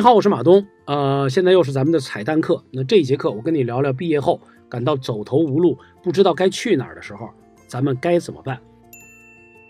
[0.00, 0.66] 你好，我是马东。
[0.86, 2.64] 呃，现在又是咱们的彩蛋课。
[2.70, 7.28] 那这一节课，我跟你聊聊毕业后感到走投无路、不知道该去哪儿的时候，
[7.66, 8.58] 咱们该怎么办？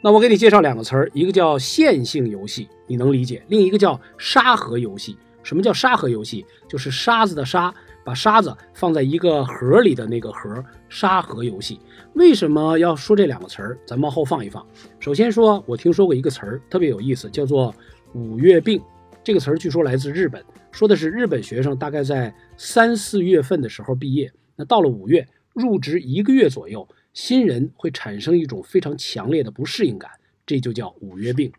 [0.01, 5.19] 那我给你介绍两个词儿，一个叫线性游戏，你能理解；另一个叫沙盒游戏。
[5.43, 6.47] 什么叫沙盒游戏？
[6.69, 7.75] 就是沙子的沙，
[8.05, 10.65] 把沙子放在一个盒里的那个盒。
[10.89, 11.81] 沙盒游戏
[12.13, 13.77] 为什么要说这两个词儿？
[13.85, 14.65] 咱往后放一放。
[15.01, 17.75] 首先说，我听说过一个词儿，特别有意思，叫做
[18.13, 18.81] 五月病。
[19.23, 20.43] 这个词儿据说来自日本，
[20.73, 30.11] 说的是日本学生大概在三四月份的时候毕业，那到了五月入职一个月左右，新人会产生一种非常强烈的不适应感，
[30.47, 31.53] 这就叫五月病。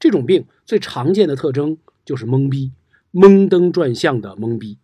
[0.00, 2.72] 这种病最常见的特征就是懵逼、
[3.12, 4.78] 懵登转向的懵逼。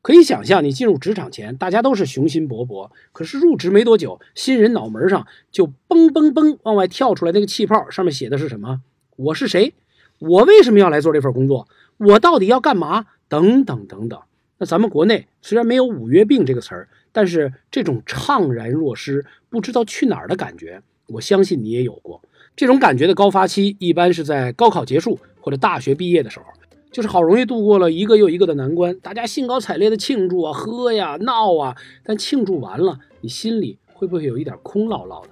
[0.00, 8.80] 可以想象，你进入职场前，大家都是雄心勃勃，可是入职没多久，新人脑门上就嘣嘣嘣往外跳出来那个气泡，上面写的是什么？
[9.16, 9.74] 我是谁？
[10.18, 11.68] 我为什么要来做这份工作？
[11.98, 13.06] 我到底要干嘛？
[13.28, 14.20] 等等等等。
[14.58, 22.22] 那咱们国内虽然没有“五月病”这个词儿，但是这种怅然若失、不知道去哪儿的感觉，我相信你也有过。
[22.56, 26.46] 这种感觉的高发期一般是在高考结束或者大学毕业的时候，
[26.92, 31.76] 就是好容易度过了一个又一个的难关，大家兴高采烈的庆祝啊、喝呀、闹啊。
[32.04, 35.30] 但庆祝完了，你心里会不会有一点空落落的？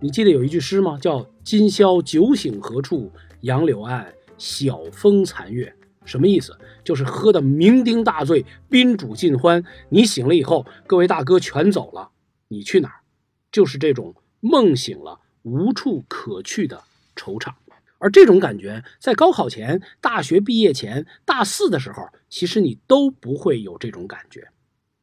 [0.00, 0.98] 你记得有一句诗吗？
[1.00, 3.12] 叫“今宵酒醒何处？
[3.42, 6.56] 杨柳岸。”晓风残月什么意思？
[6.84, 9.64] 就是喝得酩酊大醉，宾主尽欢。
[9.88, 12.10] 你醒了以后，各位大哥全走了，
[12.48, 13.00] 你去哪儿？
[13.50, 16.82] 就是这种梦醒了无处可去的
[17.16, 17.54] 惆怅。
[17.98, 24.48] 而这种感觉，在高考前、大学毕业前、大四的时候，其实你都不会有这种感觉。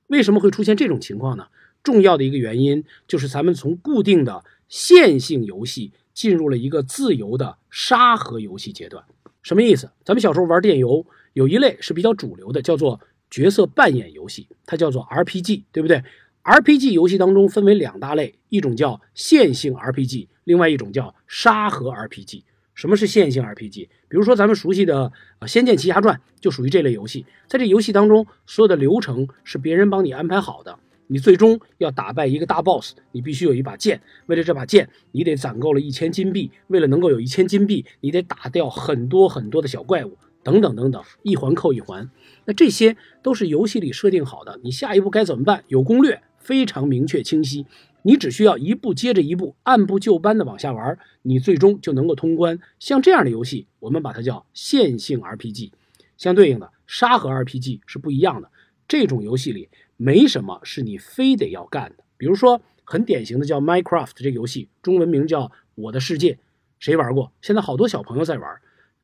[0.05, 1.47] 为什么会出现这种情况呢？
[1.81, 9.03] 重要的一个原因就是咱们从固定的线性游戏进入了一个自由的沙盒游戏阶段。
[9.41, 9.89] 什么意思？
[10.03, 16.03] 咱们小时候玩电游，有一类是比较主流的，叫做角色扮演游戏，它叫做 RPG，对不对
[16.43, 22.43] ？RPG 游戏当中分为两大类，一种叫线性 RPG，另外一种叫沙盒 RPG。
[22.73, 23.89] 什么是线性 RPG？
[24.07, 25.11] 比如说咱们熟悉的
[25.47, 30.79] 《仙剑奇侠传》就属于这类游戏，在这游戏当中，所有的流程是别人帮你安排好的。
[31.11, 34.01] 你最终要打败一个大 boss，你必须有一把剑。
[34.27, 36.49] 为了这把剑，你得攒够了一千金币。
[36.67, 42.09] 为了能够有一千金币，你得打掉很多很多的小怪物，等等等等，一环扣一环。
[42.45, 45.65] 那这些都是游戏里设定好的，你下一步该怎么办？
[45.67, 47.65] 有攻略，非常明确清晰。
[48.03, 52.57] 你只需要一步接着一步，按部就班的往下玩，你最终就能够通关。
[52.79, 55.71] 像这样的游戏，我们把它叫线性 RPG。
[56.15, 58.49] 相对应的，沙盒 RPG 是不一样的。
[58.87, 59.67] 这种游戏里。
[60.03, 65.43] 没什么是你非得要干的，比如说很典型的叫 Minecraft 这个游戏，中文名叫
[65.75, 66.33] 《我的世界》，
[66.79, 67.31] 谁玩过？
[67.39, 68.49] 现在好多小朋友在玩。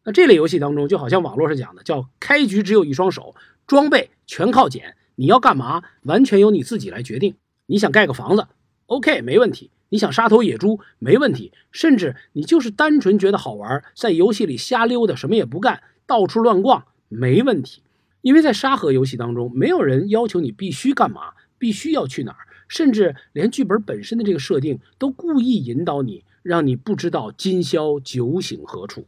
[0.04, 3.36] 那这类游戏当中，就好像网络上讲的，叫开局只有一双手，
[3.68, 7.36] 装备全靠捡，你要干嘛，完全由你自己来决定。
[7.68, 8.48] 你想盖个房子
[8.88, 17.84] ，OK，没问题；你想杀头野猪，没问题；甚至你就是单纯觉得好玩，在游戏里瞎溜达，什么也不干，到处乱逛，没问题。
[18.22, 29.08] 因为在沙盒游戏当中，没有人要求你必须干嘛，必须要去哪儿，甚至连剧本本身的这个设定都故意引导你，让你不知道今宵酒醒何处。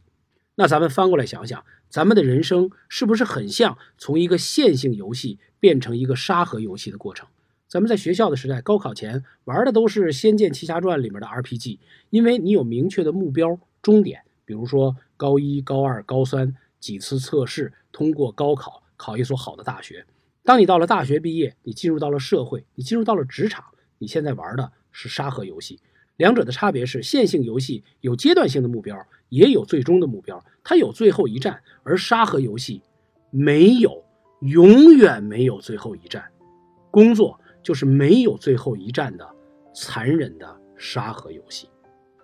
[0.56, 7.28] 那咱们翻过来想想，咱们的人生是不是很像从一个线性游戏变成一个沙盒游戏的过程？
[7.68, 11.78] 咱们在学校的时代，高考前玩的都是《仙剑奇侠传》里面的 RPG，
[12.10, 18.82] 因为你有明确的目标终点，比如说高一、高二、高三几次测试，通过高考。
[19.00, 20.06] 考一所好的大学。
[20.44, 23.64] 当你到了大学毕业，你进入到了社会，你进入到了职场，
[23.98, 25.80] 你现在玩的是沙盒游戏。
[26.18, 28.98] 两者的差别是，线性游戏有阶段性的目标，
[29.30, 32.82] 也有最终的目标，它有最后一战；而沙盒游戏
[33.32, 34.04] 没有，
[34.42, 36.30] 永远没有最后一战。
[36.92, 39.26] 工作就是没有最后一战的
[39.74, 41.70] 残忍的沙盒游戏。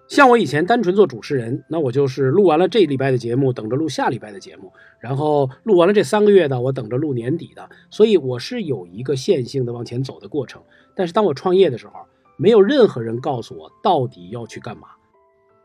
[0.07, 7.67] 像我以前单纯做主持人，那我就是录完了这礼拜的节目，等着录下礼拜的节目，然后录完了这三个月的，我等着录年底的。
[7.90, 10.61] 所以我是有一个线性的往前走的过程。
[10.96, 11.93] 但是当我创业的时候，
[12.37, 14.90] 没有任何人告诉我到底要去干嘛。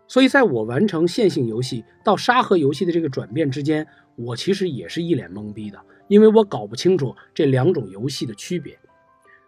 [0.08, 3.86] 所以在我完成线性游戏到沙盒游戏的这个转变之间，
[4.16, 5.78] 我其实也是一脸懵逼的，
[6.08, 8.78] 因为我搞不清楚这两种游戏的区别。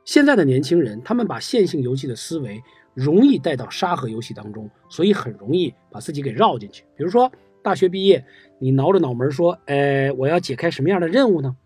[0.04, 2.62] 现在的年轻人，他们把线性游戏的思维。
[2.94, 6.84] 容易带到沙盒游戏当中，所以很容易把自己给绕进去。
[6.96, 7.30] 比如说，
[7.62, 8.24] 大学毕业，
[8.58, 11.56] 你挠着脑门说：“哎，我要解开什么样的任务呢？”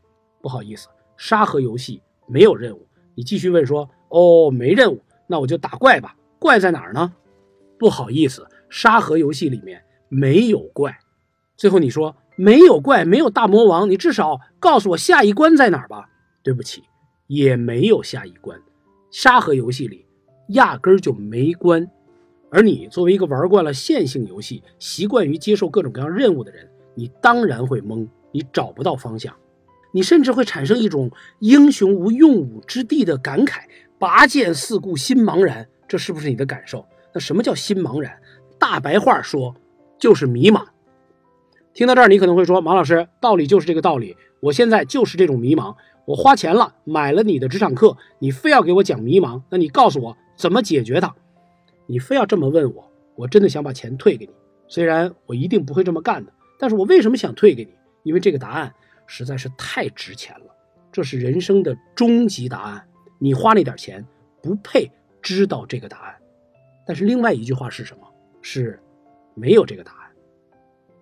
[0.41, 2.87] 不好意思，沙盒游戏没有任务。
[3.15, 6.17] 你继续问说：“哦，没任务，那我就打怪吧。
[6.39, 7.13] 怪在哪儿呢？”
[7.79, 10.97] 不好意思，沙盒游戏里面没有怪。
[11.57, 16.09] 最后你说：“没有怪，没有大魔王，你至少告诉我下一关在哪儿吧。
[16.43, 16.85] 对不起，
[17.27, 18.59] 也没有下一关。
[19.11, 20.06] 沙盒游戏里
[20.49, 21.89] 压根儿就没关。
[22.51, 29.35] 而你作为一个玩惯了线性游戏、习惯于接受各种各样任务的人，你当然会懵，你找不到方向，
[29.93, 31.11] 你甚至会产生一种
[31.41, 33.63] 英雄无用武之地的感慨，
[33.99, 35.67] 拔剑四顾心茫然。
[35.89, 36.87] 这是不是你的感受？
[37.13, 38.17] 那什么叫心茫然？
[38.59, 39.55] 大白话说，
[39.99, 40.65] 就是迷茫。
[41.77, 44.17] 听到这儿，你可能会说，马老师，道理就是这个道理。
[44.41, 45.77] 我现在就是这种迷茫，
[46.07, 51.15] 我花钱了，买了你的职场课，你非要给我讲迷茫，那你告诉我怎么解决它？
[51.85, 54.33] 你非要这么问我，我真的想把钱退给你。
[54.67, 57.75] 虽然我一定不会这么干的，但是我为什么想退给你？
[58.05, 58.73] 因为这个答案
[59.07, 60.47] 实在是太值钱了，
[60.91, 62.83] 这是人生的终极答案。
[63.19, 64.03] 你花那点钱
[64.43, 64.91] 不配
[65.21, 66.15] 知道这个答案。
[66.87, 68.09] 但是另外一句话是什么？
[68.41, 68.81] 是
[69.35, 70.06] 没有这个答案。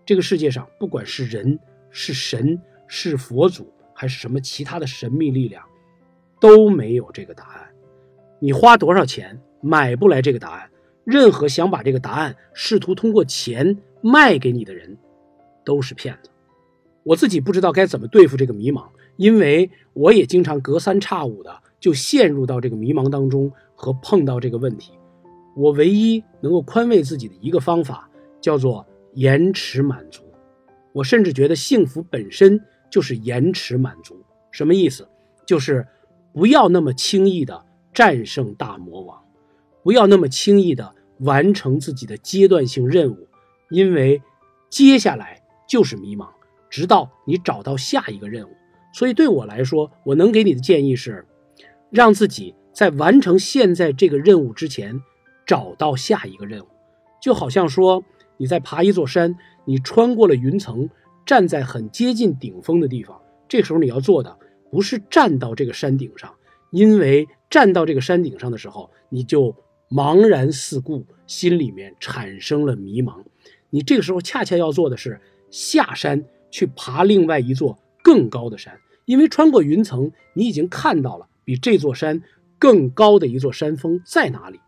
[0.06, 1.58] 这个世界上，不管是人、
[1.90, 5.64] 是神、是佛祖，还是什么其他的神秘力量，
[6.40, 7.66] 都没有这个答案。
[8.38, 9.40] 你花多少钱？
[9.60, 10.70] 买不来这个答案。
[11.04, 14.96] 任何想把这个答案试图通过钱卖给你的人，
[15.64, 16.30] 都是骗子。
[17.02, 18.86] 我自己不知道该怎么对付这个迷茫，
[19.16, 24.92] 因为我也经常隔三差五的就陷入到这个迷茫当中和碰到这个问题。
[25.56, 28.08] 我唯一能够宽慰自己的一个方法，
[28.40, 30.22] 叫做延迟满足。
[30.92, 34.22] 我甚至觉得幸福本身就是延迟满足。
[34.50, 35.08] 什么意思？
[35.46, 35.86] 就是
[36.32, 39.22] 不要那么轻易的战胜大魔王。
[39.82, 43.28] 不要那么轻易的完成自己的阶段性任务，
[43.70, 44.22] 因为
[44.70, 46.28] 接下来就是迷茫，
[46.70, 48.52] 直到你找到下一个任务。
[48.92, 51.26] 所以对我来说，我能给你的建议是，
[51.90, 55.00] 让自己在完成现在这个任务之前，
[55.44, 56.68] 找到下一个任务。
[57.20, 58.04] 就好像说
[58.36, 60.88] 你在爬一座山，你穿过了云层，
[61.26, 64.36] 站在很接近顶峰的地方，这时候你要做的
[64.70, 66.34] 不是站到这个山顶上，
[66.70, 69.54] 因为站到这个山顶上的时候，你就。
[69.90, 73.22] 茫然四顾，心里面产生了迷茫。
[73.70, 75.20] 你这个时候恰恰要做的是
[75.50, 82.20] 下山去爬另外一座更高的山，因为穿过云层，你已经看到了比这座山
[82.58, 84.58] 更高的一座山峰在哪里。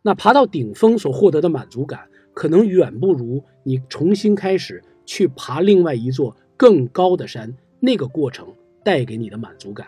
[0.00, 8.46] 那爬到顶峰所获得的满足感，可能远不如你重新开始去爬另外一座更高的山那个过程
[8.84, 9.86] 带给你的满足感。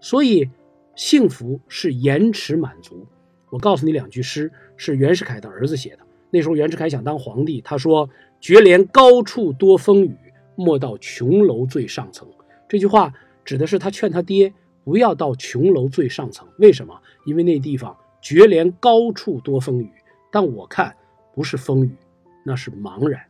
[0.00, 0.48] 所以，
[0.94, 3.06] 幸福是延迟满足。
[3.50, 5.98] 我告诉你两句诗，是袁世凯的儿子写的。
[6.30, 8.08] 那时候袁世凯想当皇帝，他说
[8.40, 10.16] ：“绝怜高处多风雨，
[10.56, 12.26] 莫到琼楼最上层。”
[12.68, 13.12] 这句话
[13.44, 14.52] 指的是他劝他爹
[14.82, 16.48] 不要到琼楼最上层。
[16.58, 16.98] 为什么？
[17.26, 19.90] 因为那地方绝怜高处多风雨。
[20.30, 20.96] 但我看
[21.34, 21.96] 不是风雨，
[22.44, 23.22] 那是茫然。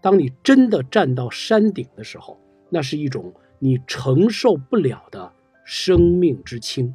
[0.00, 2.38] 当你真的站到山顶的时候，
[2.70, 5.32] 那是一种你承受不了的
[5.64, 6.94] 生命之轻。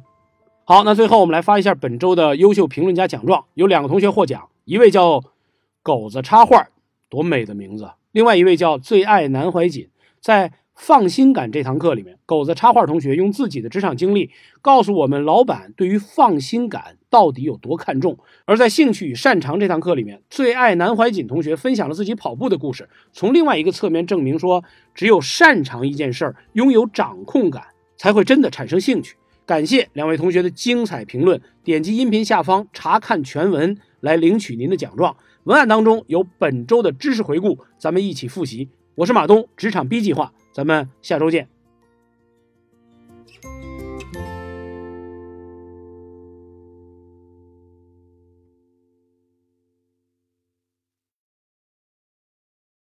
[0.64, 5.22] 好，那最后我们来发一下本周的优秀评论家奖状，有两个同学获奖，一位叫
[5.82, 6.68] 狗子插画，
[7.08, 9.88] 多美的名字；另外一位叫最爱南怀瑾。
[10.20, 14.30] 在放心感这堂课里面，狗子插画同学用自己的职场经历
[14.60, 18.14] 告诉我们，老板对于放心感到底有多看重；
[18.46, 24.64] 而在兴趣与擅长这堂课里面，最爱南怀瑾同学分享了自己跑步的故事，从另外一个侧面证明说，
[24.94, 27.62] 只有擅长一件事儿，拥有掌控感，
[27.96, 29.14] 才会真的产生兴趣。
[29.46, 35.16] 感谢两位同学的精彩评论，点击音频下方查看全文来领取您的奖状。
[35.44, 38.68] 文案当中有本周的知识回顾，咱们一起复习。
[38.94, 41.48] 我是马东，职场 B 计划，咱们下周见。